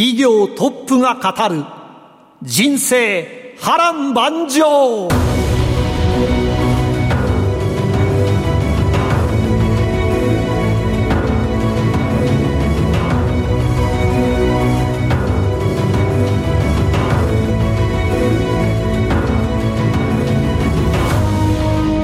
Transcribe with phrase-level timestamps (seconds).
[0.00, 1.62] 企業トップが語る
[2.42, 5.08] 人生波乱万丈。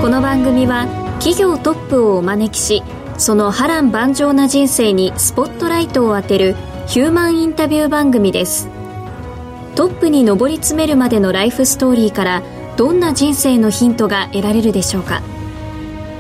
[0.03, 0.87] この番組は
[1.19, 2.83] 企業トップをお招きし
[3.17, 6.57] その波乱万丈な人生にスポットライトを当てる
[6.87, 8.69] ヒューマンインタビュー番組です。
[9.75, 12.43] トップに上り詰めるまでのライフストーリーから
[12.77, 15.21] どんな人生のヒントが得られるでしょうか。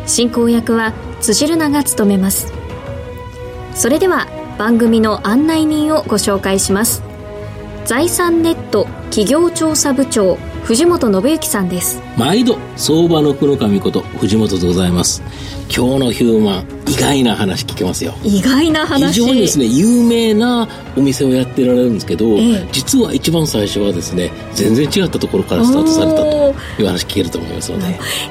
[0.06, 2.52] 進行役は辻るなが務めます。
[3.74, 4.26] それでは
[4.58, 7.02] 番組の案内人をご紹介します。
[7.84, 12.02] 財産ネット企業調査部長藤本信之さんです。
[12.16, 15.22] 毎度相場の福の神こと藤本でございます。
[15.68, 18.14] 今日のヒューマン意外な話聞けますよ。
[18.22, 19.12] 意外な話。
[19.12, 27.84] 非常にですね有名なお店をやってられるんですけど、ええ、実は一番最初はですね全然違ったところからスタートされたという話聞けると思いますので。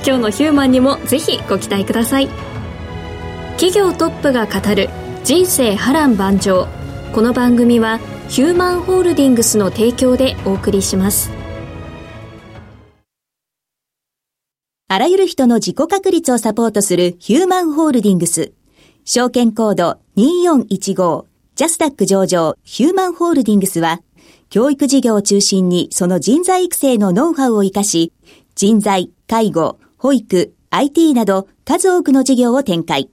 [0.06, 2.30] 今日のヒューマンにもぜひご期待ください。
[3.58, 4.90] 企業トップが語る
[5.24, 6.68] 人生波乱万丈。
[7.14, 11.32] この番組はヒューマンホールディングスの提供でお送りします
[14.88, 18.54] あらゆる人の自己確立をサポートするヒューマンホールディングス。
[19.04, 24.02] 証券コード2415ジャスダック上場ヒューマンホールディングスは、
[24.52, 28.14] 教育事業を中心にその人材育成のノウハウを活かし、
[28.54, 33.10] 人材、介護、保育、IT など数多くの事業を展開。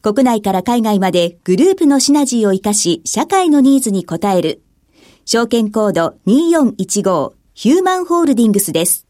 [0.00, 4.62] 国内から海外までグループのシナジーを活かし、社会のニーズに応える。
[5.26, 9.06] 証券コード2415ヒューマンホールディングスです。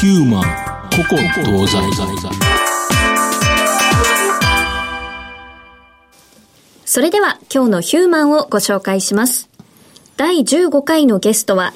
[0.00, 0.42] ヒューマン
[0.90, 1.78] 古今東西
[6.86, 9.50] それでは今日のヒューマンをご紹介します
[10.16, 11.74] 第15回のゲストは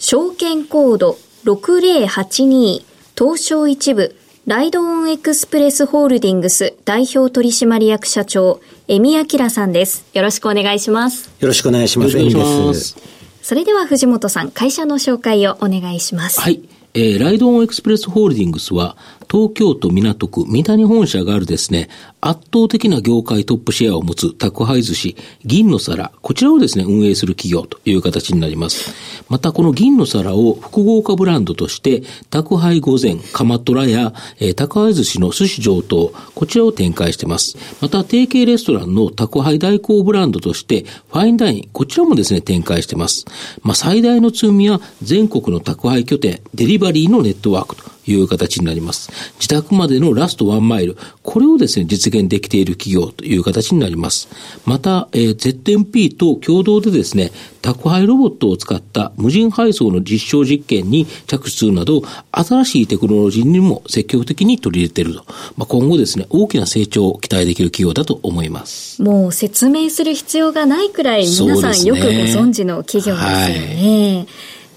[0.00, 2.84] 証券コード6082
[3.16, 4.16] 東証一部
[4.48, 10.04] ライドオンエクスプレスホールディングス代表取締役社長、エミアキラさんです。
[10.12, 11.30] よろしくお願いします。
[11.38, 12.18] よろしくお願いします。
[12.18, 12.96] エミです。
[13.42, 16.40] それでは藤本さん、会社の紹介をお願いします。
[16.40, 16.62] はい。
[16.94, 18.96] えー、ライドオンエクスプレスホールディングスは、
[19.30, 21.88] 東京都港区三谷本社があるですね、
[22.20, 28.92] 圧倒的な業界トップシェアを持つ宅配寿司、銀の皿、こちらをですね、運営する企業という形になります。
[29.28, 37.56] また、この銀の皿を複合化ブランドとして、宅配御膳、鎌虎や、えー、宅配寿司の寿司上等、こちらを展開しています。
[37.80, 43.26] また、提携レストランの宅配代行ブランドとして、ファインダイン、こちらもですね、展開しています。
[43.62, 49.10] まあ、最大の強みは、全国の宅配拠点、デリバリーのネットワークという形になります。
[49.36, 54.28] 自宅までのラストワンマイル、これをですね、実現できている企業という形になります。
[54.64, 57.30] また、えー、ZMP と共同でですね、
[57.62, 62.02] 宅配ロボットを使った無人配送の実証実験に着手するなど、
[62.32, 65.24] 新しいテクノロジーにも積極的に取り入れていると。
[65.56, 69.02] まあ、今後ですね、大きな成長を期待できる企業だと思います。
[69.02, 74.16] もう説明する必要がないくらい皆さんよくご存知の企業ですよね。
[74.16, 74.28] はい、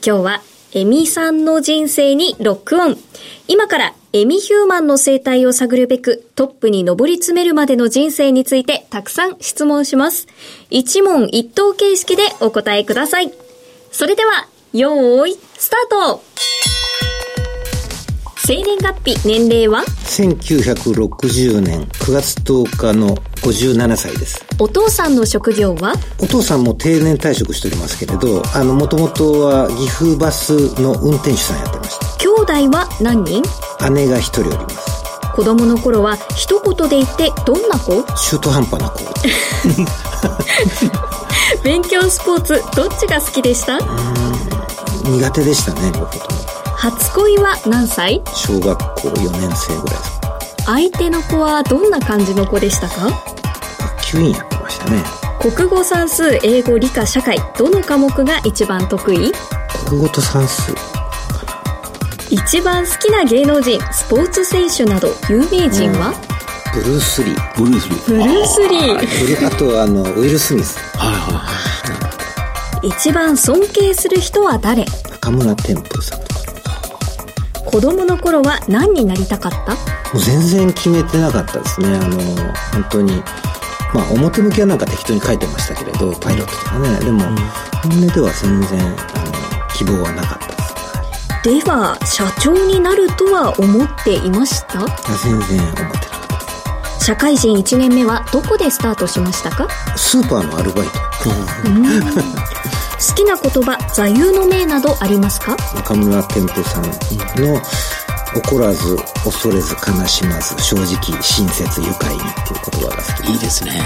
[0.05, 0.41] 今日は
[0.75, 2.97] エミさんの人生にロックオン。
[3.47, 10.27] 今からエミヒューマンの生態を探るべくトップに上り詰めるまでの人生についてたくさん質問します。
[10.71, 13.31] 一問一答形式でお答えください。
[13.91, 16.23] それでは、よーい、スタート
[18.45, 24.45] 生年月日、年齢は ?1960 年9月10日の57歳です。
[24.59, 25.93] お父さんの職業は？
[26.19, 30.51] お父さんも定年退職しておりますけれど、あの、もともとは岐阜バス
[30.81, 32.05] の運転手さんやってました。
[32.17, 32.27] 兄
[32.67, 33.43] 弟は何人？
[33.93, 34.91] 姉が一人おります。
[35.35, 38.03] 子供の頃は一言で言ってどんな子？
[38.29, 38.99] 中途半端な子。
[41.63, 43.79] 勉強スポーツどっちが好きでした？
[45.05, 46.42] 苦手でしたね、両方とも。
[46.83, 48.21] 初恋は何歳？
[48.35, 50.19] 小学校4年生ぐらいです
[50.65, 53.09] 相手の子はどんな感じの子でしたか？
[53.79, 55.01] 学級委員やってましたね
[55.39, 59.31] 国語算数英語理科社会どの科目が一番得意？
[59.87, 60.73] 国語と算数
[62.29, 66.13] 一番好きな芸能人スポーツ選手など有名人は、
[66.73, 67.63] ブルース・リー。
[67.63, 68.05] ブルース・リー。
[68.09, 69.47] ブルース・リー。
[69.47, 70.77] あと、あの、ウィル・スミス。
[70.97, 72.87] はいはいはい。
[72.89, 74.83] 一番尊敬する人は誰？
[75.11, 76.32] 中村天風さん。
[77.73, 79.73] 子供の頃は何になりたかった？
[79.73, 79.79] も
[80.13, 81.87] う全然決めてなかったですね。
[81.95, 82.17] あの、
[82.71, 83.13] 本当に。
[83.93, 86.99] まあ、表向きはなんか適当に書いてましたけれど、パイロットとかね。
[86.99, 88.95] でも、本音では全然、あの、
[89.75, 91.63] 希望はなかったです。
[91.63, 94.79] では社長になるとは思っていました？
[94.83, 94.87] あ
[95.23, 96.01] 全然思ってなかっ
[96.99, 99.67] た社会人1年目はどこでスタートしましたか？
[99.97, 100.93] スーパーのアルバイト。
[103.05, 105.57] 好きな言葉座右の銘などありますか？
[105.75, 106.89] 中村天平さんの、
[108.35, 108.95] 怒らず、
[109.25, 113.81] 恐れず、悲しまず、正直、親切、愉快にっていう言葉が好きいいですね。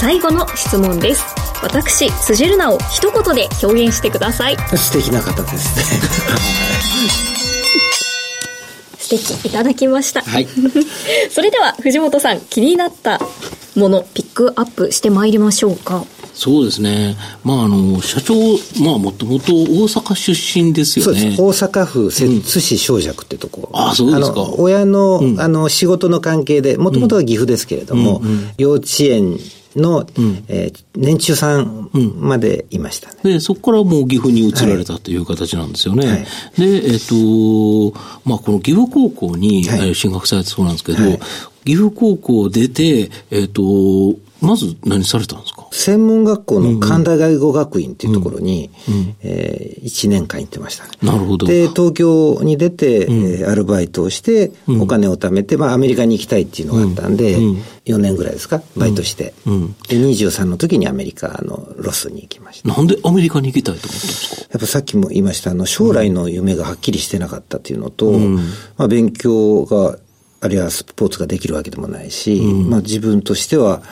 [0.00, 1.22] 最後の質問です
[1.62, 5.84] 私辻るなを一言で表現してください素敵な方ですね。
[8.98, 10.48] 素敵いただきました、はい。
[11.30, 13.20] それでは藤本さん気になった
[13.76, 16.06] ものピックアップしてまいりましょうか
[16.40, 17.16] そうですね。
[17.44, 18.34] まあ、あの、社長、
[18.82, 21.20] まあ、もともと大阪出身ですよね。
[21.20, 21.42] そうです。
[21.42, 23.68] 大阪府摂津市正尺ってとこ。
[23.74, 28.22] あそうですかの親の、あの、仕事の関係で、もともとは岐阜ですけれども、
[28.56, 29.38] 幼稚園
[29.76, 30.06] の、
[30.48, 33.34] えー年中さんまでいましたね。
[33.34, 36.06] で、そこからもう岐阜に移られたという形なんですよね。
[36.06, 36.26] はい
[36.56, 39.64] で、えっ、と、まあ、この岐阜高校に、
[39.94, 41.20] 進学されたそうなんですけど、はい
[41.66, 45.66] 岐阜高校出て、えっ、と、まず何されたんですか？
[45.72, 48.70] 専門学校の神田外語学院っていうところに、
[49.22, 50.90] え1年間行ってましたね。
[51.02, 51.46] なるほど。
[51.46, 57.36] で、東京に出て、えーアルバイトをして、お金を貯めて、まあ、アメリカに行きたいっていうのがあったんで、
[57.86, 59.34] 4年ぐらいですか、バイトして。
[59.88, 62.68] で、23の時にアメリカのロスに行きました。
[62.68, 64.42] なんでアメリカに行きたいと思ったんですか？
[64.52, 68.40] やっぱさっきも言いました、あの、将来の夢がはっきりしてなかったっていうのと、ま
[68.84, 69.98] あ、勉強が、
[70.40, 73.82] あるいはスポーツができるわけでもないし、まあ、自分としては、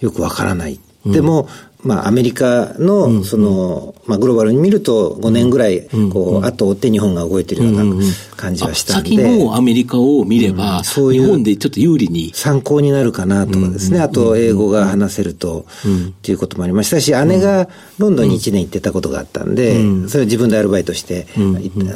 [0.00, 0.78] よくわからない。
[1.06, 1.48] でも、
[1.82, 8.04] まあ、アメリカの、その、まあ、グローバルに見ると、5年ぐらい、こう、後を追って日本が動いてるような
[8.36, 12.32] 感じはしたんで、先のアメリカを見れば、そういう日本でちょっと有利に。
[12.34, 14.00] 参考になるかなとかですね。
[14.00, 17.68] あと、英語が話せると、っていうこともありましたし、姉が
[17.98, 21.26] ロンドンに1年行ってたことがあったんで、それを自分でアルバイトして、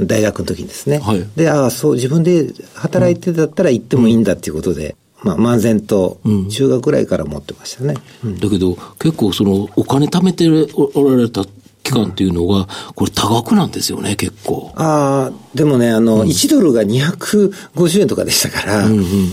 [0.02, 0.98] 大学の時にですね。
[0.98, 1.25] はい。
[1.36, 7.94] で、ああ、そう、自分で働いてたったら行ってもいいんだっていうことで、まあ、漫然と、中学ぐらいから持ってましたね。
[7.94, 11.44] だけど、結構その、お金貯めておられた
[11.84, 12.66] 期間っていうのが、
[12.96, 14.72] これ多額なんですよね、結構。
[14.75, 18.88] ああ、でもね、あの、1ドルが250円とかでしたから、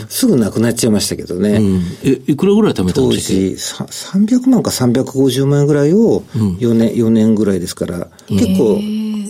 [0.09, 1.51] すぐなくなっちゃいましたけどね。
[1.53, 3.55] うんえ、いくらぐらい貯めたん当でしたっけ？
[3.55, 3.85] 時、さ
[4.19, 8.79] 300万か350万円ぐらいを4年、4年ぐらいですから、結構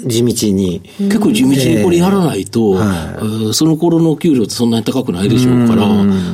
[0.08, 0.82] 地道に。
[0.98, 5.88] 結構地道にこれやらないと、はいえーその頃の給料ってそんなに高くないでしょうから、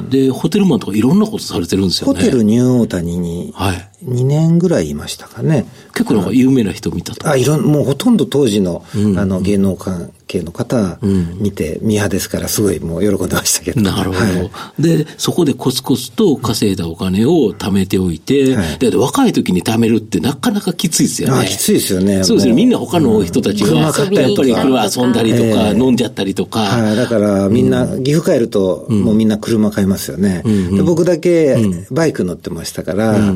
[0.09, 2.19] で、ホテルマンとかいろんなことされてるんですよね。
[2.19, 3.89] ホテルニューオータニにはい。
[4.03, 5.65] 2年ぐらいいましたかね。
[5.93, 7.27] 結構なんか有名な人見たと。
[7.27, 10.99] あ、いろん、もうほとんど当時の、あの、芸能関係の方、
[11.39, 13.81] 見て、ミーハーですから、すごいもう喜んでましたけど。
[13.81, 14.19] なるほど、
[14.51, 14.81] はい。
[14.81, 18.77] で、そこでコツコツと稼いだお金を貯めておいて、はい。
[18.77, 21.39] で若い時に貯めるってなかなかきついですよね。
[21.39, 22.23] あきついですよね。
[22.23, 22.53] そうですよ。
[22.53, 22.57] もう。
[22.57, 25.77] みんな他の人たちは、車買ったやっぱり車遊んだりとか、ええ。
[25.77, 30.43] 飲んじゃったりとか、はい、だからみんな、岐阜帰ると、もうみんな車買いますよね。
[30.43, 31.57] で僕だけ
[31.91, 33.33] バイク乗ってましたから、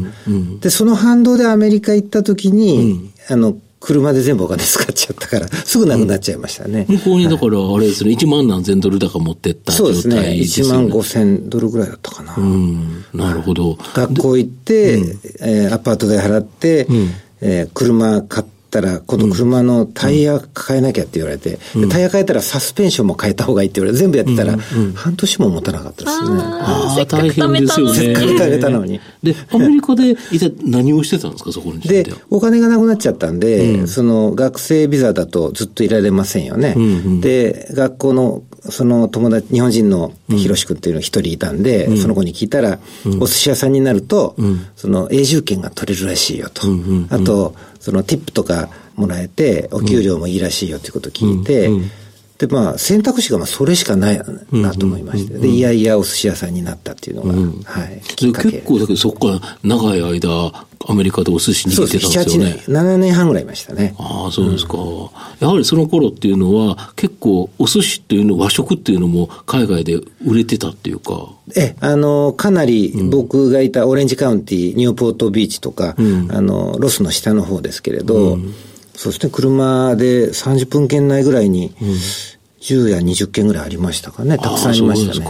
[0.59, 6.85] で、その反動でアメリカ行った時に、あの、車で全部お金使っちゃったから、すぐなくなっちゃいましたね。
[6.87, 10.15] 向こうにだから、あれですね、1万何千ドルだか持ってった状そうですね。
[10.17, 10.87] 態です1よね。
[10.87, 12.35] 万5千ドルぐらいだったかな。
[12.37, 13.77] うん、なるほど。
[13.95, 14.99] 学校行って、
[15.41, 16.87] えーアパート代払って、
[17.41, 24.57] えー車買ったら、今度車のタイヤ変えなきゃって言われて、でタイヤ変えたらサスペンションも変えた方がいいって言われて、全部やってたら、
[24.95, 26.41] 半年も持たなかったですね。
[26.41, 27.99] ああ、せっかく大変ですよね。
[27.99, 28.99] 貯めたのにせっかく貯めたのに。
[29.21, 36.75] で、アメリカで一体何をしてたんですか、そこにでお金がなくなっちゃったんで、その学生ビザだとずっといられませんよね。
[37.19, 42.79] で、学校の、その友達、日本人のひろし君っていうのが一人いたんで、その子に聞いたら、
[43.19, 44.35] お寿司屋さんになると、
[44.75, 46.61] その永住権が取れるらしいよと。
[47.09, 51.69] あと、そのティップとかもらえて、お給料もいいらしいよっていうことを聞いて、
[52.41, 54.21] で、まあ、選択肢がまあそれしかない
[54.51, 55.35] なと思いまして。
[55.35, 57.33] で、いやいやお寿司屋さんになったっていうのが、
[57.65, 58.51] はい、きっでかけ。
[58.51, 62.07] 結構だけど、そこから長い間、アメリカでお寿司そうです。
[62.07, 63.93] 握ってたんです7、よ8ね年。、7年半ぐらいいましたね。
[63.99, 64.77] ああ、そうですか。
[65.39, 71.29] やはりその頃っていうのは、結構お寿司っていうの、和食っていうのも海外で売れてたっていうか。
[71.55, 75.95] え、あの、かなり僕がいたオレンジカウンティ、ニューポートビーチとか、
[76.29, 78.39] あの、ロスの下の方ですけれど、
[79.01, 81.73] そして車で30分圏内ぐらいに、
[82.61, 84.37] 10や20件ぐらいありましたかね。
[84.37, 85.25] たくさんありましたね。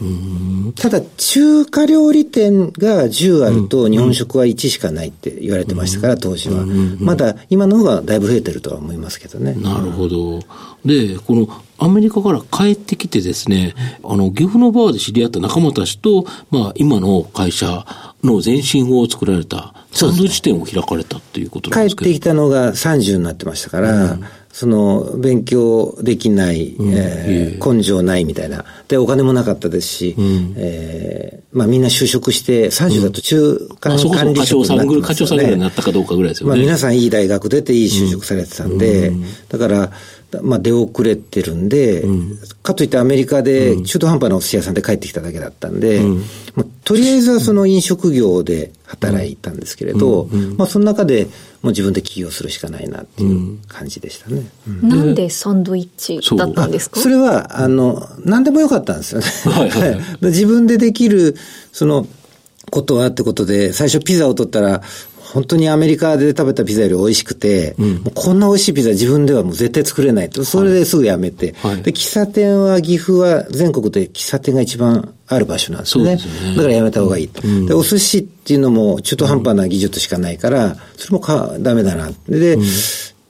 [0.00, 6.64] うんただ、中華料理店が10あると、日本食は1しかないって言われてましたから、当時は。
[6.98, 9.54] まだ、今の方がだいぶ増えてるとは思いますけどね。
[9.54, 10.38] なるほど。
[10.84, 17.84] で、このアメリカから帰ってきてですね、あの、岐阜のバーで知り合った仲間たちと、まあ、今の会社
[18.22, 24.24] の前身を作られた、サンドイッチ店を開かれたっていうことなんです帰ってきたのが30になってましたから、うん。
[24.52, 28.64] その、勉強できない、うん、えー、根性ないみたいな。
[28.88, 36.50] で、お金もなかったですし、うん、えー、まあみんな就職して、30だと中間管理職になってますよ、ね、課長さんぐらいになったかどうかぐらいですよね。
[36.50, 39.92] まあ皆さんいい大学出ていい就職されてたんで、うん、だから、
[40.42, 42.04] まあ出遅れてるんで、
[42.62, 46.00] かといってアメリカで中途半端なお寿司屋さんで帰ってきただけだったんで、
[46.54, 51.26] まあ、とりあえずはその飲食業で働いたんですけれど、まあその中で、
[51.62, 54.42] もう自分で起業するしかないなっていう感じでしたね。
[54.66, 57.00] うん、なんでサンドイッチだったんですか？
[57.00, 59.26] それは、あの、何でもよかったんですよね。
[59.44, 61.36] はいはい、 自分でできる、
[61.72, 62.06] その、
[62.70, 64.82] ことはってことで、最初ピザを取ったら、
[65.32, 70.44] 本当にアメリカで食べたピザより美味しくて、うん、こんな美味しいピザ自分ではもう絶対作れないと。
[70.44, 76.16] それですぐやめて、はい、で、喫茶店は岐阜は全国で喫茶店が一番ある場所なんですよね。
[76.16, 76.22] ね
[76.56, 77.74] だからやめた方がいいと、うん、で。
[77.74, 82.10] お寿司っていうのも中途半端な技術しかないから、それもかダメだな。
[82.28, 82.62] で、うん。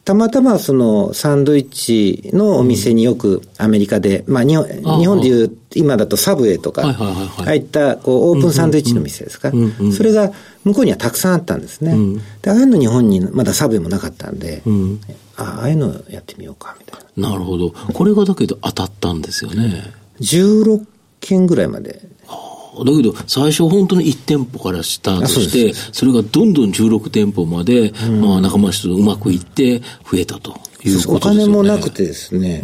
[0.04, 9.52] たまたまそのサンドイッチのお店によくアメリカで、まあ日本日本でいう今だとサブウェイとか、ああいったこうオープンサンドイッチの店ですか、
[9.96, 10.32] それが
[10.64, 12.20] 向こうにはたくさんあったんですね。
[12.42, 14.62] で、ああいうの日本にまだサブウェイもなかったんで、
[15.36, 17.30] ああいうのやってみようかみたいな。
[17.30, 17.70] なるほど。
[17.70, 19.92] これがだけど当たったんですよね。
[20.20, 20.84] 16
[21.20, 22.00] 件ぐらいまで。
[22.84, 31.16] だけど、最初本当に1店舗からスタートして、それがどんどん16店舗まで、うん、まあ、仲間とうまくいって増えたということですよね。
[31.16, 32.60] お金もなくてですね、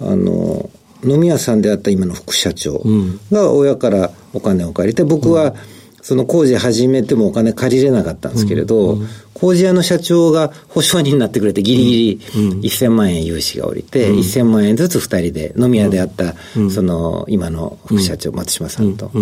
[0.00, 0.70] うん、あの、
[1.04, 2.82] 飲み屋さんであった今の副社長
[3.30, 5.54] が親からお金を借りて、僕は、
[6.02, 12.20] その工事始めてもお金借りれなかったんですけれど、うん、工事屋の社長が保証人になってくれて、ギリギ
[12.60, 16.34] リ1000万円融資が下りて、うん、1000万円ずつ2人で、飲み屋であった、
[16.70, 19.12] その今の副社長、松島さんと。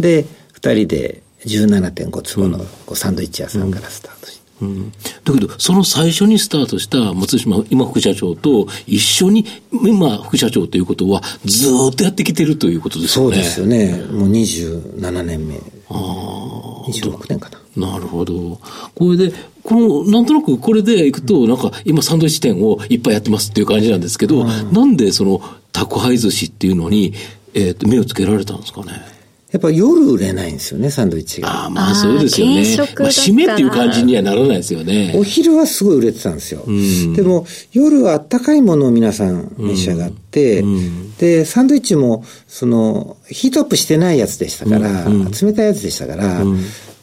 [0.00, 0.24] で、
[0.60, 2.64] 2人で17.5坪の
[2.94, 4.35] サンドイッチ屋さんからスタートして。
[4.60, 4.92] うん、
[5.24, 9.44] だけど、その最初にスタートした松島、今副社長と一緒に、
[9.84, 13.36] 今副社長ということは、ずっとやってきてるということですよね。
[13.36, 14.02] そうですよね。
[14.10, 15.56] もう27年目。
[15.56, 15.60] あ
[15.90, 16.88] あ。
[16.88, 17.88] 26年かな。
[17.92, 18.58] なるほど。
[18.94, 19.32] これで、
[19.62, 25.40] この、なんとなくこれでいくと、なんか今サンドイッチ店をいっぱいやってますっていう感じなんですけど、うん、なんでその
[25.72, 27.12] 宅配寿司っていうのに、
[27.52, 29.15] えっ、ー、と、目をつけられたんですかね？
[29.56, 31.62] やっぱ夜売れないんですよね、サンドイッチが。
[31.62, 32.76] ああ、まあそうですよね。
[32.76, 35.14] まあ、締めっていう感じにはならないですよね。
[35.16, 36.62] お昼はすごい売れてたんですよ。
[36.66, 46.44] うん、でも、夜はあったかいものを皆さん召し上がって、うん、で、サンドイッチも、その、ヒートアップしてないやつでしたから、うん、冷たいやつでしたから、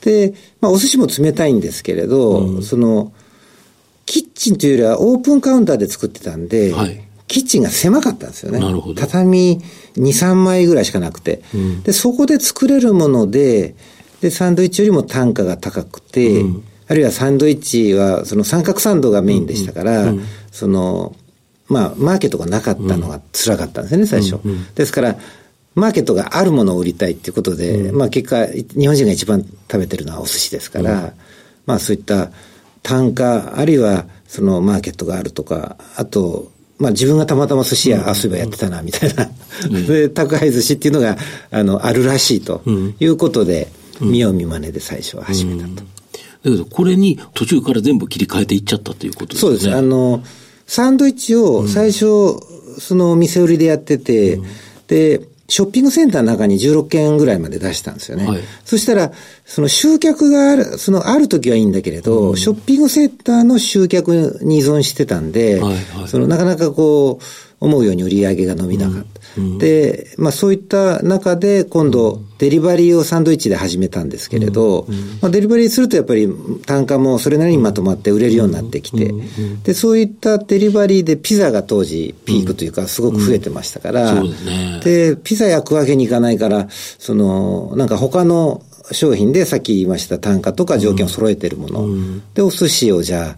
[0.01, 3.13] で、まあお寿司も冷たいんですけれど、その、
[4.05, 7.03] キッチンというよりはオープンカウンターで作ってたんで、はい
[7.33, 8.59] キッチンが狭かったんですよね。
[8.59, 9.01] なるほど。
[9.01, 9.61] 畳2、
[9.95, 11.41] 3枚ぐらいしかなくて。
[11.55, 13.73] うん、で、そこで作れるもので、
[14.21, 21.15] で、サンドイッチよりも単価が高くて、うん、あるいはサンドイッチは、その三角サンドがメインでしたから、うん、その、
[21.67, 24.39] まあ、マーケットがなかったのが辛かったんですよね、最初。
[24.75, 25.17] ですから、
[25.73, 31.13] マーケットがあるものを売りたいっていうことで、まあ結果、日本人が一番食べてるのはお寿司ですから、
[31.65, 32.29] まあそういった
[32.83, 36.51] 単価、あるいはそのマーケットがあるとか、あと、
[36.83, 39.29] まあ自分がたまたま寿司屋、あ、そういえばやってたな、みたいな。
[39.87, 41.17] で、宅配寿司っていうのが、
[41.49, 42.61] あの、あるらしいと
[42.99, 43.71] いうことで、
[44.01, 45.75] 見よう見まねで最初は始めたと。
[45.75, 45.83] だ
[46.43, 49.39] けど、これに途中から全部切り替えていっちゃったということですね。
[49.41, 49.71] そうです。
[49.71, 50.23] あの、
[50.67, 52.35] サンドイッチを最初、
[52.79, 54.39] その店売りでやってて、
[54.87, 55.21] で、
[55.53, 58.25] ショッピングセンターの中に16件ぐらいまで出したんですよね。
[58.27, 59.11] はい、そしたら、
[59.45, 67.23] その集客がある、そのある時はいいんだけれど、うん、ショッピングセンターの集客に依存してたんで、はいはい、そのなかなかこう、
[67.63, 69.41] 思うように売り上げが伸びなかった。
[69.41, 76.27] うん、で、まあそういった中で今度デリバリーをサンドイッチで始めたんですけれど、うん、まあ、デリバリーするとやっぱり
[76.65, 79.13] 単価もそれなりにまとまって売れるようになってきて、
[79.63, 84.21] で、そういったデリバリーでピザが当時ピークというかすごく増えてましたから、
[84.83, 88.61] で、ピザ焼くわけにいかないから、その、なんか他の
[88.91, 93.37] 商品でさっき言いました単価とか条件を揃えてるもの、うん、でお寿司をじゃ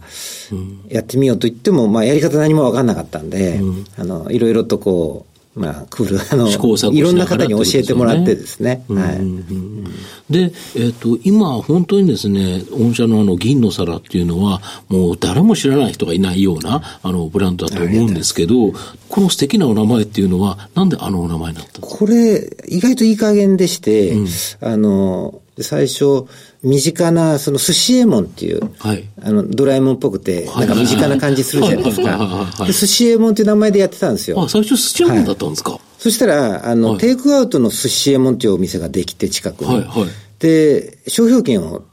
[0.88, 8.84] やってみようと言っても、まあ、やり方何も分かんなかったんで、うん、あのいろいろとこうまあ、クール、あの、いろんな方に教えてもらってですね。
[8.90, 10.32] はい。
[10.32, 18.72] で、えっ、ー、と、今、本当にですね、御社のあの、銀の皿っていうのは、もう誰も知らない人がいないような、あの、ブランドだと思うんですけど、
[19.08, 24.26] この素敵なお名前っていうのは、なんであのお名前になったこれ、意外といい加減でして、うん、
[24.60, 26.26] あの、最初、
[26.66, 32.48] 身近な、その寿司えもんっていう、はい、あの、ドラえもんっぽくて、なんか身近な感じするじゃないですか。
[32.66, 34.42] 寿司えもんっていう名前でやってたんですよ。
[34.42, 39.68] あ、最初寿司えもんだったんですか、はい、そしたら、あの、はい、テイクアウトの寿司えもんっていうお店ができて、近くに。
[39.68, 39.84] はい。
[39.84, 40.08] はい、
[40.40, 41.84] で、商標権を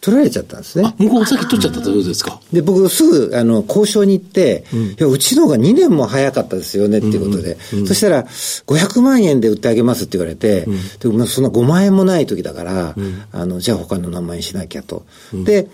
[0.00, 0.94] 取られちゃったんですね。
[0.98, 2.40] 向こうお先取っちゃったということですか？
[2.52, 7.78] で、僕すぐ、あの、交渉に行って、うん、いや、うちの方が2年も早かったですよねっていうことで、うん。
[7.80, 15.04] うん、そしたら、500万円で売ってあげますって言われて、うん、でもそんな5万円もない時だから、うん、あの、じゃあ他の名前にしなきゃと。
[15.44, 15.68] で、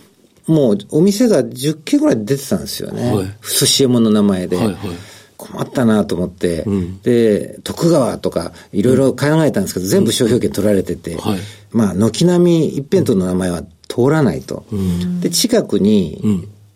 [0.46, 3.12] もうお店が10件ぐらい出てたんですよね。
[3.14, 4.56] はい、寿司屋の名前で。
[4.56, 4.76] はいはい。
[5.38, 11.38] 困ったなと思って、うん、で、徳川とかいろいろ考えたんですけど、うん、全部商標権取られてて、はい、
[11.72, 13.62] まあ、軒並み一辺倒の名前は
[13.96, 14.66] 通らないと。
[15.20, 16.22] で、近くに、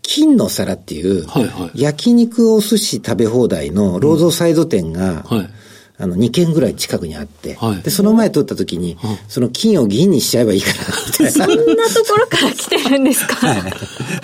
[0.03, 1.27] 金の皿っていう、
[1.75, 5.27] 焼肉お寿司食べ放題のロードサイド店が、
[6.01, 8.97] あの、2軒ぐらい近くにあって、はい、で、その前通った時に、
[9.29, 10.75] その金を銀にしちゃえばいいかな、
[11.07, 11.33] みたいな。
[11.33, 13.35] そんなところから来てるんですか？
[13.47, 13.73] はい。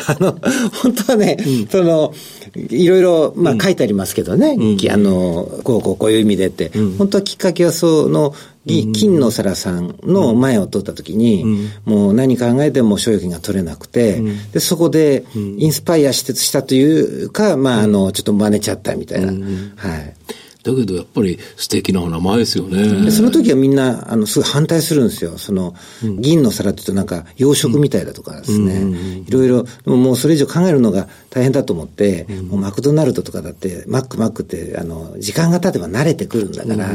[0.07, 0.39] あの、
[0.83, 2.15] 本当はね、うん、その、
[2.71, 8.35] いろいろ、まあ書いてありますけどね、うん、あの、こうこうこういう意味でって、うん、本当はきっかけはその、
[8.67, 14.21] 金の皿さんの前を通った時に、もう何考えても所有権が取れなくて、
[14.53, 19.33] で、そこでインスパイアしたというか、まあ、あの、ちょっと真似ちゃったみたいな。
[19.77, 20.15] はい。
[20.67, 23.11] だけどやっぱり素敵な名前ですよね。
[23.13, 25.39] その時はみんな、あの、すごい反対するんですよ。
[25.39, 29.23] その、銀の皿って言うとなんか養殖みたいだとかですね。
[29.27, 36.91] いろいろ、もうそれ以上考えるのが大変だと思って、もうマクドナルドとかだって、マックマックって、あの、時間が経てば慣れてくるんだから、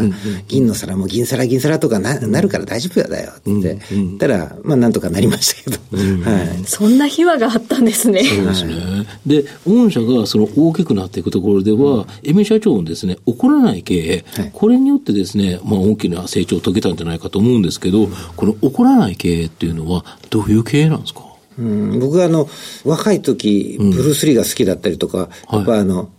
[0.48, 6.30] 銀の皿も銀皿銀皿とかななるから大丈夫やだよって言ったら、まあなんとかなりましたけど。
[6.30, 6.63] はい。
[6.66, 8.24] そんな秘話があったんですね。
[8.24, 9.06] そうですね。
[9.25, 21.21] で、御社がその大きくなっていくところでは、エミ社長もですね、怒らない経営、はい、これによってですね、まあ、大きな成長を遂げたんじゃないかと思うんですけど、この起こらない経営っていうのは、どういう経営なんですか？
[21.60, 22.50] うん、僕はあの、
[22.86, 26.10] 若い時、ブルース・リーが好きだったりとか、うん、やっぱあの、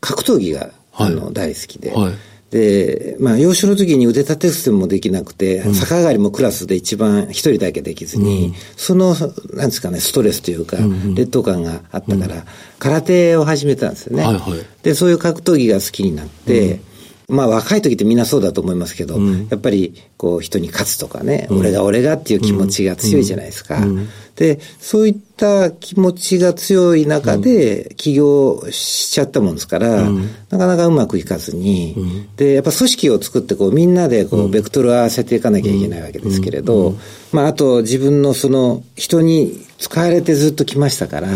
[0.00, 2.12] 格闘技が、あの、大好きで、はい。
[2.50, 9.14] で、まあ、幼少の時に腕立て伏せもできなくて、うん、逆上がりもクラスで一番一人だけできずに、うん、その、
[9.52, 12.46] なんですかね、ストレスというか、うん、劣等感があったから、
[12.78, 14.24] 空手を始めたんですよね。
[14.24, 16.80] はいはい、で、そういう格闘技が好きになって、
[17.28, 23.76] まあ若い時ってみんなそうだと思いますけど、うん、やっぱりこう人に勝つとかね、うん、俺が俺がっていう気持ちが強いじゃないですか。
[23.76, 30.08] うん、で、そういった気持ちが強い中で起業しちゃったもんですから、
[30.48, 36.96] なかなかうまくいかずに、で、やっぱ組織を作ってこうみんなでこうベクトルを合わせていかなきゃいけないわけですけれど、
[37.32, 41.28] まああと自分のその人に使われてずっと来ましたから、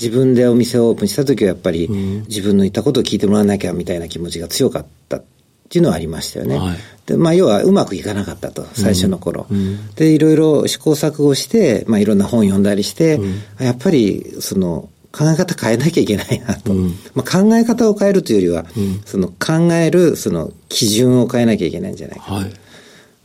[0.00, 1.88] 自分でお店をオープンした時はやっぱり
[2.28, 5.22] 自分の言ったことを聞いてもらわなきゃみたいな気持ちが強かった
[5.68, 6.56] っていうのはありましたよね。
[6.56, 9.46] はい、で、まあ、要はうまくいかなかったと、最初の頃。
[9.50, 16.72] うん、で、いろいろ試行錯誤して、まあ、いろんな本読んだりして、うん、やっぱり、その、考え方変えなきゃいけないなと。
[16.72, 18.66] うん、まあ、考え方を変えるというよりは、
[19.04, 22.34] その考える、その基準を変えなきゃいけないんじゃないか。
[22.34, 22.52] はい、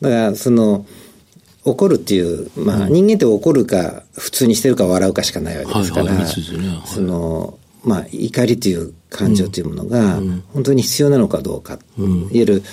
[0.01, 0.85] だから、その、
[1.65, 6.25] 怒るっていう、まあ、人間って怒るか、普通にしてるか笑うかしかないわけですから、
[6.85, 10.19] その、まあ、怒りという感情というものが、
[10.53, 12.63] 本当に必要なのかどうか、うん、いわゆる、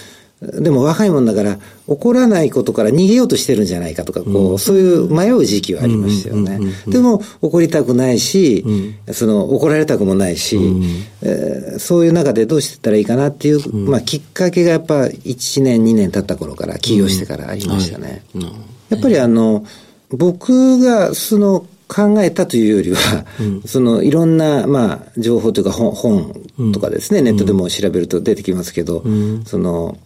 [0.40, 6.58] でも若いもんだから、怒らないことから逃げようとしてるんじゃないかとか、こう、そういう迷う時期はありましたよね。
[6.86, 8.64] でも、怒りたくないし、
[9.12, 10.58] その、怒られたくもないし、
[11.20, 18.22] えー、そういう中でどうしてったらいいかなっていう、まあ、きっかけがやっぱ、1年、2年経った頃から、起業してからありましたね。
[18.90, 19.64] やっぱりあの、
[20.10, 29.98] 僕が、その、考えたというよりは、うん、そのいろんな、まあ、情報というか本本とかですね、うん、ネットでも調べると出てきますけど、うん、その、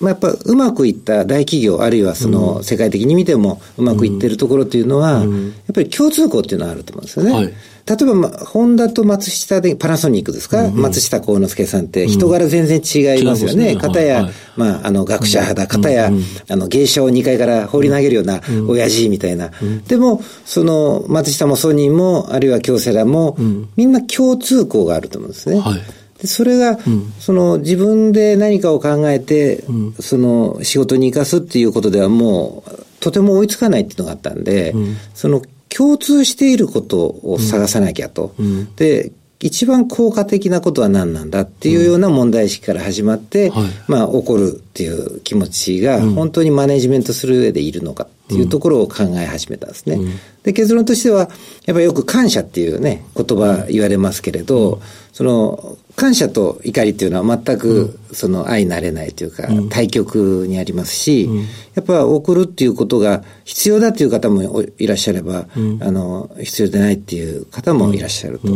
[0.00, 7.32] まあ、やっぱうまくいった大企業、あるいはその世界的に見てもうまくいってるところというのは、やっぱり共通項っていうのはあると思うんですよね。
[7.32, 7.54] はい。
[7.86, 13.76] 例えば、ま、ホンダと松下で、パナソニックですか、うんうん、松下幸之助さんって人柄全然違いますよね。
[13.76, 19.50] か、た、や、はい、まあ、あの、学者派だ、かたや、うんうん、あの、芸者を2階から放り投げるような親父みたいな。
[19.60, 23.36] うん、でも、その、松下もソニーも、あるいは京セラも、
[23.76, 25.60] みんな共通項があると思うんですね。
[25.60, 25.80] はい
[26.20, 38.34] でそれが、うん、その自分で何かを考えて、うん、その仕事に生かすっていうことではもうとても追いつかないっていうのがあったんで、うん、その共通していることを探さなきゃと。
[38.38, 49.96] うん、で、一番効果的なことは何なんだっていうような問題意識から始まって、うんはい、まあ怒るっていう気持ちが本当にマネジメントする上でいるのかっていうところを考え始めたんですね。
[49.96, 51.28] うん、で、結論としては、やっ
[51.74, 54.80] ぱりよく感謝っていうね、言葉言われますけれど、うん、
[55.12, 61.28] その、感謝と怒りっていうのは全くその相なれないというか、対極にありますし、
[61.74, 65.46] やっぱ送るっていうことが必要だという方もいらっしゃれば、
[65.80, 68.48] あの、必要でないっていう方もいらっしゃると。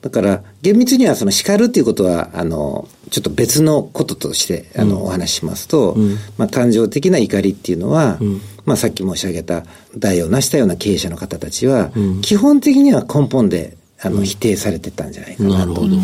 [0.00, 9.64] だから、厳密にはその叱るっていうことは、あの、ちょっと別のこととして、あの、お話ししますと、うん、まあ、感情的な怒りっていうのは、うん、まあ、さっき申し上げた、
[9.98, 11.90] 代を成したような経営者の方たちは、
[12.22, 15.56] 基本的には根本で、あの、否定されてたんじゃないかなと。
[15.56, 15.96] なるほど。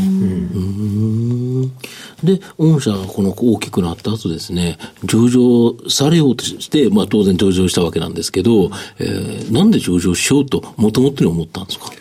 [2.24, 11.92] で、御社がこの大きくなった後ですね、上場されようとして、まあ当然上場したわけなんですけど、えー、なんで上場しようと、もともとに思ったんですか？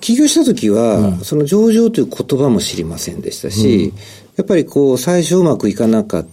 [0.00, 3.98] 起業した時は、うん、その上場という言葉も知りませんでしたし、うん、
[4.36, 6.30] やっぱりこう、最初うまくいかなかった、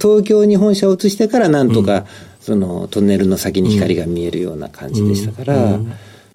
[0.00, 2.06] 東京に本社を移してからなんとか、
[2.40, 5.80] そのトンネルの先に光が見えるような感じでしたから、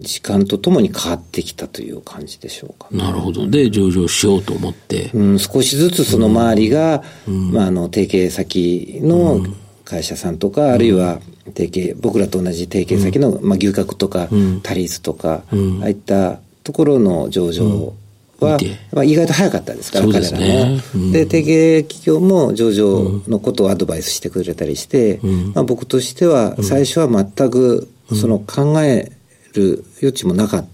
[0.04, 3.48] 時間とともに変わってきたという感じでしょうか、ね、なるほど。
[3.48, 5.10] で、上場しようと思って。
[5.14, 9.44] うん、少しずつその周りが、まあ、あの、提携先の
[9.84, 11.20] 会社さんとか、あるいは
[11.54, 14.28] 提携、僕らと同じ提携先の、まあ、牛角とか、
[14.62, 17.94] タリーズとか、ああいったところの上場
[18.40, 18.58] は、
[18.92, 21.12] まあ、意外と早かったですから、彼らも。
[21.12, 25.20] で、提携企業も上場のことをアドバイスしてくれたりして、
[25.54, 29.12] まあ、僕としては、最初は全く、その考え
[29.54, 30.66] る余地もなかっ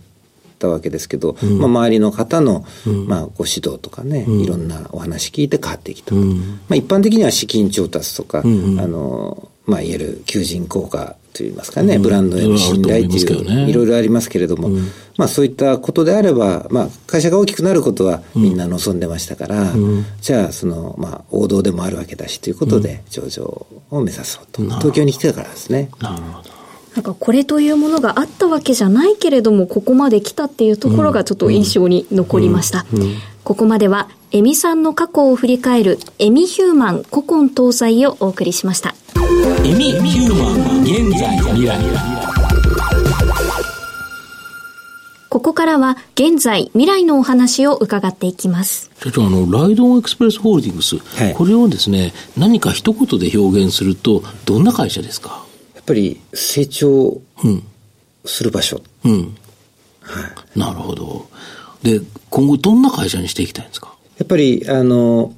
[0.59, 2.65] たわけですけど、まあ、周りの方の、
[3.07, 6.17] まあ、ご指導とかね、いろんなお話聞いて変わってきたと。
[6.17, 6.35] ま
[6.71, 14.69] あ、一般的には資金調達とか、あの、まあ、いわゆる求人効果といいますかね、ブランドへの信頼っていう、いろいろありますけれども、
[15.17, 19.73] まあそういったことであれば、まあ会社が大きくなることはみんな望んでましたから、
[20.21, 24.63] じゃあその、まあ王道でもあるわけだしということで上場を目指そうと。
[24.63, 25.91] 東京に来てたからですね。
[26.01, 26.60] なるほど。
[26.97, 32.85] なんかこれというものがあったわけじゃないけれども、ここまで来たっていうところがちょっと印象に残りました。
[33.45, 38.95] ここまでは、エミさんの過去を振り返る、エミヒューマン古今東西をお送りしました。
[39.65, 41.79] エミヒューマン現在未来
[45.29, 48.91] ここからは現在未来のお話を伺っていきます。
[49.01, 55.45] 社長あのライドオンエクスプレスホールディングス、はい、これをですね何か一言で表現するとどんな会社ですか？
[55.91, 57.21] ぱり成長
[58.25, 59.37] する場所、うん、うん、
[60.01, 60.21] は
[60.57, 61.29] い、なるほど。
[61.83, 63.95] で今後どんな会社にしていきたいんですか？
[64.19, 65.35] やっぱりあの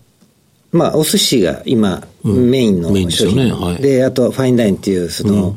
[0.73, 3.53] まあ、お寿司が今、メインの商品、で、ね。
[3.53, 5.55] はい、あとファインダインっていう、その、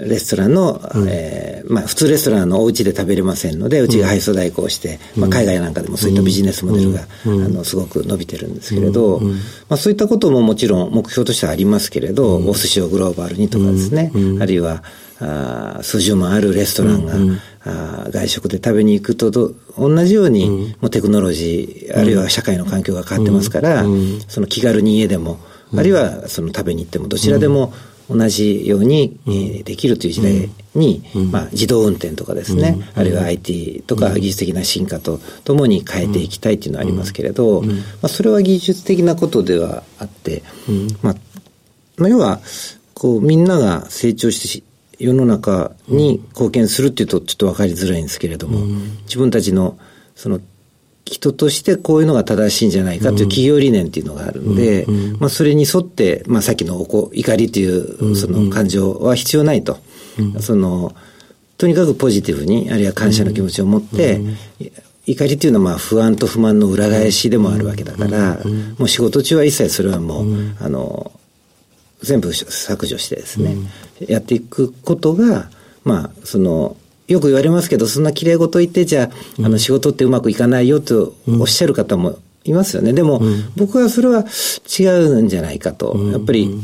[0.00, 9.20] レストランの、うん、えー、まあ、普通レストランのお家で食べれませんので、うちが配送代行して、うん、まあ、海外なんかでもそういったビジネスモデルが、うん、あの、すごく伸びてるんですけれど、
[9.68, 14.82] まあ、そういったことももちろん目標としてはありますけれど、お寿司をグローバルにとかですね、あるいは、
[15.18, 17.28] あ数十万あるレストランが、うん。
[17.30, 23.84] うん、あ外食で食べに行くとと同じように、うん、もうテクノロジー、あるいは社会の環境が変わってますから、
[24.28, 25.38] その気軽に家でも、
[25.74, 27.72] あるいはその食べに行ってもどちらでも
[28.08, 40.42] 同じように、えー、できるという時代に、まあ、自動運転とかですね、あるいは IT とか技術的な進化とともに変えていきたいというのはありますけれど、まあ、それは技術的なことではあって、
[41.02, 41.14] まあ、
[41.96, 42.40] まあ、要は
[42.94, 44.64] こうみんなが成長して
[44.98, 48.64] 世の中に貢献するっていうとちょっと分かりづらいんですけれども、
[49.04, 49.78] 自分たちの
[50.14, 50.40] その
[51.06, 54.86] 人としてこういうのが正しいんじゃないかという企業理念っていうのがあるんで、
[55.18, 59.78] まあそれに沿って、まあさっきの怒りというその感情は必要ないと。
[60.40, 60.94] その、
[61.58, 64.20] とにかくポジティブに、あるいは感謝の気持ちを持って、
[65.06, 68.40] 怒りっていうのはまあ不安と不満の裏返しでもあるわけだから、
[68.78, 71.12] もう仕事中は一切それはもう、あの、
[72.02, 73.56] 全部削除してですね、
[74.00, 75.50] うん、やっていくことが、
[75.84, 76.76] まあ、その、
[77.08, 82.92] よく言われますけど、そんな綺麗事言って、じゃあ、あの、仕事ってうまくいかないよとおっしゃる方もいますよね。
[82.92, 83.22] でも、
[83.56, 84.24] 僕はそれは
[84.78, 85.96] 違うんじゃないかと。
[86.12, 86.60] やっぱり、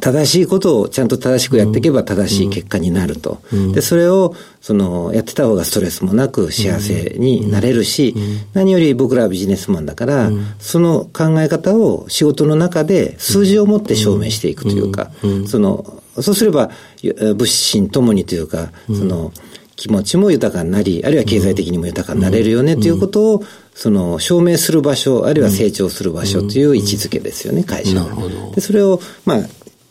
[0.00, 3.40] 正しいことをちゃんと正しくやっていけば正しい結果になると。
[3.72, 8.14] で、それを、その、やってた方がストレスもなく幸せになれるし、
[8.54, 15.10] 何より僕らはビジネスマンだから、その考え方を仕事の中で数字を持って証明していくというか、
[15.46, 16.70] その、そうすれば、
[17.02, 19.32] 物心ともにというか、その、
[19.78, 28.10] 気持ちも豊かになり、あるいは経済的にも豊かになれるよねということを、その、証明する場所、あるいは成長する場所という位置づけですよね、会社は。
[28.56, 29.38] で、それを、まあ、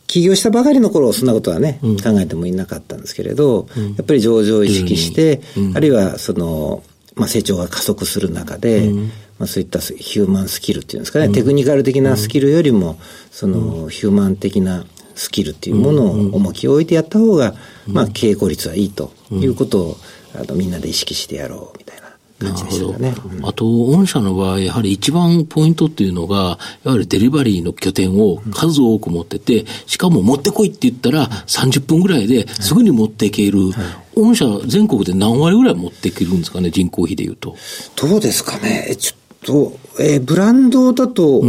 [0.05, 5.39] 起業したばかりの頃、そんなことはね、考えてもいなかったんですけれど、やっぱり上場を意識して、
[5.73, 6.83] あるいはその、
[7.15, 12.99] まあ、成長が加速する中で、うん、まあ、そういったヒューマンスキルっていうんですかね、うん、テクニカル的なスキルよりも、
[13.31, 14.85] その、ヒューマン的な
[15.17, 17.55] スキルっていうものを重きを置いてやった方が、
[17.87, 19.97] まあ、経営効率はいいということを、
[20.35, 22.07] あの、みんなで意識してやろうみたいな。
[22.39, 23.15] 感じでしたね。
[23.43, 33.59] あと、御社の場合、やはり一番ポイントっていうのが、いわゆるデリバリーの拠点を数多く持ってて、しかも持ってこいって言ったら30分ぐらいですぐに持っていける。
[34.15, 37.55] 御社全国で何割ぐらい持っていけるんですかね、人口比でいうと。
[37.95, 38.95] どうですかね。
[38.99, 41.43] ちょっと、えー、ブランドだと、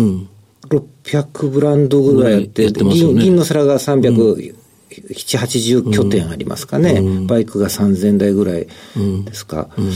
[1.09, 4.55] 600ブランドぐらいあって、うんね、銀銀の皿が300、うん
[4.90, 8.66] 7、80拠点ありますかね、うん、バイクが3000台ぐらい
[9.25, 9.68] ですか。
[9.77, 9.92] うんうん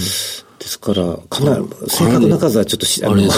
[0.62, 3.28] ですから、かなり、正確な数はちょっとし、あの、ね、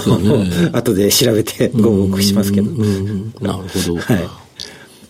[0.75, 2.71] 後で調べてご報告しますけど。
[3.41, 3.97] なるほど。
[3.97, 4.29] はい。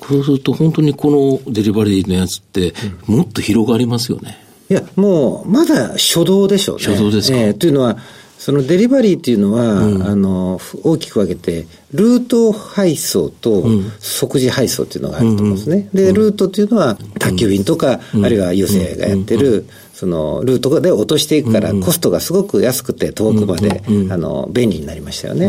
[0.09, 2.73] そうすると本当にこのデリバリーのやつって、
[3.07, 4.39] もっと広がりますよね。
[4.71, 6.85] いや、もう、まだ初動でしょうね。
[6.85, 7.37] 初動ですか？
[7.39, 7.99] えー、というのは、
[8.45, 13.65] そのデリバリーっていうのは、うん、あの、大きく分けて、ルート配送と
[14.01, 15.89] 即時配送っていうのがあると思うんですね。
[15.91, 25.49] うん、で、ルートっていうのは、宅急便とか、あるいは郵政がやってる、そのルートで落としていくから、コストがすごく安くて遠くまで、あの、便利になりましたよね。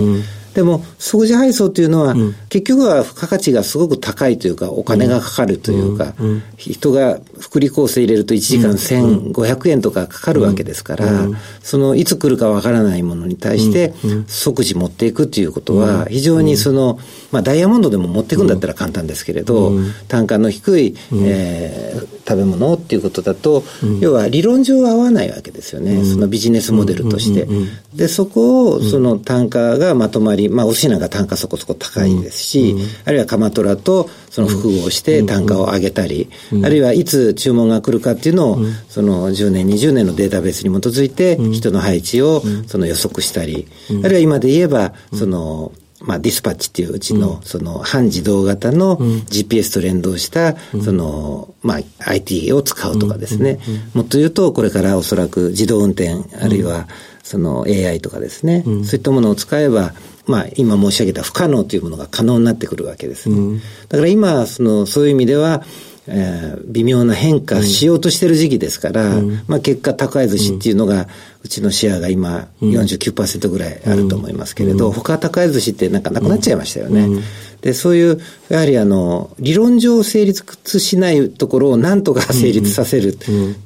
[0.56, 11.28] でも、即時配送というのは、うん、結局は付加価値がすごく高いというか、お金がかかるというか、うん、人が福利厚生入れると1時間1500円とかかかるわけですから、
[11.62, 13.94] そのいつ来るかわからないものに対して、
[14.28, 17.00] 即時持っていくということは、非常にその、
[17.36, 19.74] まあ、ダイヤモンドでも持っていくんだったら簡単ですけれど、
[20.08, 23.66] 単価の低い、えー、食べ物っていうことだと、
[24.00, 27.46] 要は理論上は合わないわけですよね、そのビジネスモデルとして。
[27.94, 43.68] で、そこを、その単価がまとまり、まあ、お寿司なんか単価そこそこ高いですし、うん、あるいはカマトラとその複合して単価を上げたり、うん、あるいはいつ注文が来るかっていうのを、その10年、20年のデータベースに基づいて、人の配置をその予測したり、
[44.04, 45.74] あるいは今で言えば、その、
[46.06, 53.60] まあ、ディスパッチっていううちの、その、半自動型の GPS と連動した、その、まあ、IT を使うとかですね。
[53.94, 56.88] もっと言うと、これからおそらく自動運転、あるいは、
[57.24, 59.94] その AI とかですね、そういったものを使えば、
[60.28, 63.36] まあ、今申し上げた不可能というものが可能になってくるわけですね。
[63.36, 65.64] うん、だから今、その、そういう意味では、
[66.08, 71.08] えー、微妙な変化しようとしてる時期ですから、うん、まあ結果高い寿司っていうのが、
[71.44, 77.02] うちのシェアが今49%ぐらいあると思いますけれど、うん、他高い寿司ってなんかなくなっちゃいましたよね。
[77.02, 77.24] うん、
[77.62, 83.12] で、そういう、やはりあの、理論上成立しないところをなんとか成立させるっ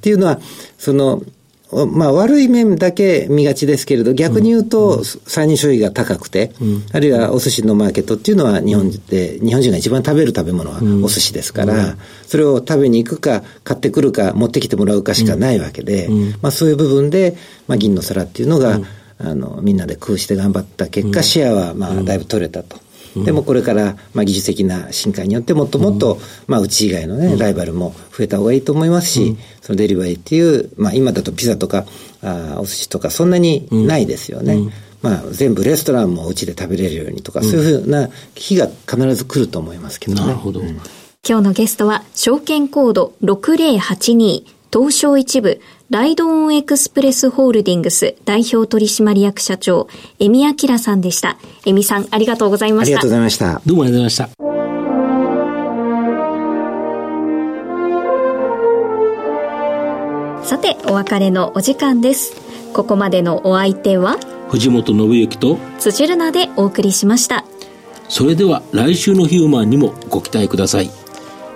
[0.01, 0.39] ていうのは、
[0.77, 1.23] その、
[1.71, 6.51] まあ悪い面だけ見がちですけれど、逆に言うと、参入消費が高くて、
[6.91, 16.09] あるいはお寿司のマーケットっていうのは日本で、日本人が一番食べる食べ物はお寿司ですから、それを食べに行くか、買ってくるか、持ってきてもらうかしかないわけで、
[16.41, 17.35] まあそういう部分で、
[17.67, 18.79] まあ銀の皿っていうのが、
[19.19, 22.77] あの、みんなで工夫して頑張った結果、シェアはまあだいぶ取れたと。
[23.15, 31.85] でもこれから、まあ、技術的な進化によってもっともっと、まあ、うち以外のね、ライバルも増えた方がいいと思いますし、そのデリバリーっていう、まあ、今だとピザとか、
[32.21, 34.71] あお寿司とかそんなにないですよね。
[35.01, 40.21] まあ、全部レストランもうちで食べれるようにとか、そういうふうな日が必ず来ると思いますけどね。
[40.21, 40.61] なるほど。
[40.61, 49.87] 今日のゲストは、証券コード6082、東証一部、ライドオンエクスプレスホールディングス代表取締役社長、
[50.19, 51.39] エミアキラさんでした。
[51.65, 52.99] エミさん、ありがとうございました。
[52.99, 53.59] ありがとうございました。
[53.65, 54.35] どうもありがとうございま
[60.43, 60.47] した。
[60.47, 62.35] さて、お別れのお時間です。
[62.71, 67.45] ここまでのお相手は、藤本信之と、辻るなでお送りしました。
[68.07, 70.91] それでは来週のヒューマンにもご期待ください。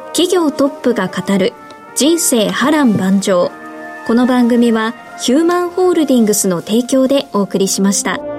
[0.08, 1.54] 企業トップが語る
[1.96, 3.52] 人生波乱万丈。
[4.06, 8.33] この番組はヒューマンホールディングスの提供でお送りしました。